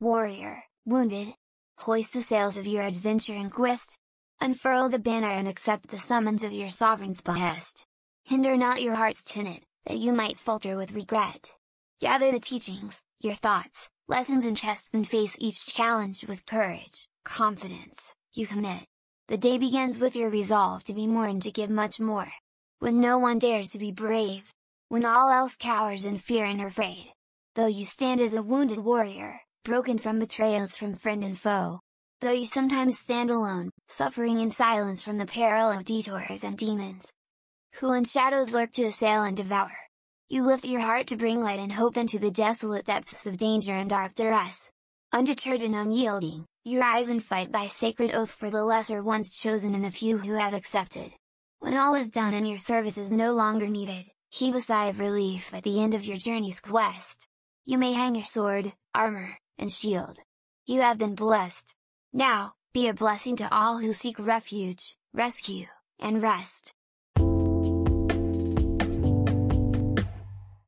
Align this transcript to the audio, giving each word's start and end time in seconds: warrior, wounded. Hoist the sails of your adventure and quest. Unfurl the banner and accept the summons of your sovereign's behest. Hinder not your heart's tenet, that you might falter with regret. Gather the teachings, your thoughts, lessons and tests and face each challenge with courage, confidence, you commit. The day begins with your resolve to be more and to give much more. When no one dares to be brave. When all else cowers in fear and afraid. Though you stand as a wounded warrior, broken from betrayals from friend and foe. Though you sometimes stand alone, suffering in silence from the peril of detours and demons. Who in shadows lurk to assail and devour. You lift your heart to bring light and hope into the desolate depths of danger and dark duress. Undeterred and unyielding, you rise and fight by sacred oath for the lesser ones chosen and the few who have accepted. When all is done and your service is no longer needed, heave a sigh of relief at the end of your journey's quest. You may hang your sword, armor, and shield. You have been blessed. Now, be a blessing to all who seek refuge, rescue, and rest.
warrior, 0.00 0.62
wounded. 0.84 1.34
Hoist 1.78 2.12
the 2.12 2.22
sails 2.22 2.56
of 2.56 2.66
your 2.66 2.82
adventure 2.82 3.34
and 3.34 3.50
quest. 3.50 3.98
Unfurl 4.40 4.88
the 4.88 4.98
banner 4.98 5.30
and 5.30 5.48
accept 5.48 5.88
the 5.88 5.98
summons 5.98 6.44
of 6.44 6.52
your 6.52 6.68
sovereign's 6.68 7.20
behest. 7.20 7.84
Hinder 8.24 8.56
not 8.56 8.82
your 8.82 8.94
heart's 8.94 9.24
tenet, 9.24 9.64
that 9.86 9.98
you 9.98 10.12
might 10.12 10.38
falter 10.38 10.76
with 10.76 10.92
regret. 10.92 11.54
Gather 12.00 12.30
the 12.30 12.38
teachings, 12.38 13.02
your 13.20 13.34
thoughts, 13.34 13.88
lessons 14.06 14.44
and 14.44 14.56
tests 14.56 14.94
and 14.94 15.06
face 15.06 15.36
each 15.40 15.66
challenge 15.66 16.24
with 16.28 16.46
courage, 16.46 17.08
confidence, 17.24 18.14
you 18.34 18.46
commit. 18.46 18.86
The 19.26 19.36
day 19.36 19.58
begins 19.58 19.98
with 19.98 20.14
your 20.14 20.30
resolve 20.30 20.84
to 20.84 20.94
be 20.94 21.06
more 21.06 21.26
and 21.26 21.42
to 21.42 21.50
give 21.50 21.70
much 21.70 21.98
more. 21.98 22.30
When 22.78 23.00
no 23.00 23.18
one 23.18 23.40
dares 23.40 23.70
to 23.70 23.78
be 23.78 23.90
brave. 23.90 24.54
When 24.88 25.04
all 25.04 25.30
else 25.30 25.56
cowers 25.56 26.06
in 26.06 26.18
fear 26.18 26.44
and 26.44 26.62
afraid. 26.62 27.12
Though 27.56 27.66
you 27.66 27.84
stand 27.84 28.20
as 28.20 28.34
a 28.34 28.42
wounded 28.42 28.78
warrior, 28.78 29.40
broken 29.68 29.98
from 29.98 30.18
betrayals 30.18 30.74
from 30.74 30.94
friend 30.94 31.22
and 31.22 31.38
foe. 31.38 31.78
Though 32.22 32.32
you 32.32 32.46
sometimes 32.46 32.98
stand 32.98 33.28
alone, 33.28 33.68
suffering 33.86 34.40
in 34.40 34.50
silence 34.50 35.02
from 35.02 35.18
the 35.18 35.26
peril 35.26 35.70
of 35.70 35.84
detours 35.84 36.42
and 36.42 36.56
demons. 36.56 37.12
Who 37.74 37.92
in 37.92 38.04
shadows 38.04 38.54
lurk 38.54 38.72
to 38.72 38.84
assail 38.84 39.24
and 39.24 39.36
devour. 39.36 39.76
You 40.26 40.42
lift 40.42 40.64
your 40.64 40.80
heart 40.80 41.06
to 41.08 41.18
bring 41.18 41.42
light 41.42 41.60
and 41.60 41.70
hope 41.70 41.98
into 41.98 42.18
the 42.18 42.30
desolate 42.30 42.86
depths 42.86 43.26
of 43.26 43.36
danger 43.36 43.74
and 43.74 43.90
dark 43.90 44.14
duress. 44.14 44.70
Undeterred 45.12 45.60
and 45.60 45.74
unyielding, 45.74 46.46
you 46.64 46.80
rise 46.80 47.10
and 47.10 47.22
fight 47.22 47.52
by 47.52 47.66
sacred 47.66 48.14
oath 48.14 48.30
for 48.30 48.48
the 48.48 48.64
lesser 48.64 49.02
ones 49.02 49.28
chosen 49.28 49.74
and 49.74 49.84
the 49.84 49.90
few 49.90 50.16
who 50.16 50.32
have 50.32 50.54
accepted. 50.54 51.12
When 51.58 51.76
all 51.76 51.94
is 51.94 52.08
done 52.08 52.32
and 52.32 52.48
your 52.48 52.56
service 52.56 52.96
is 52.96 53.12
no 53.12 53.34
longer 53.34 53.68
needed, 53.68 54.06
heave 54.30 54.54
a 54.54 54.62
sigh 54.62 54.86
of 54.86 54.98
relief 54.98 55.52
at 55.52 55.62
the 55.62 55.82
end 55.82 55.92
of 55.92 56.06
your 56.06 56.16
journey's 56.16 56.58
quest. 56.58 57.28
You 57.66 57.76
may 57.76 57.92
hang 57.92 58.14
your 58.14 58.24
sword, 58.24 58.72
armor, 58.94 59.36
and 59.58 59.72
shield. 59.72 60.18
You 60.66 60.80
have 60.82 60.98
been 60.98 61.14
blessed. 61.14 61.74
Now, 62.12 62.54
be 62.72 62.88
a 62.88 62.94
blessing 62.94 63.36
to 63.36 63.54
all 63.54 63.78
who 63.78 63.92
seek 63.92 64.18
refuge, 64.18 64.96
rescue, 65.12 65.66
and 65.98 66.22
rest. 66.22 66.74